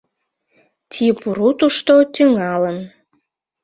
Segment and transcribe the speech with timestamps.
[0.91, 2.77] Тьи-Пурутышто тӱҥалын.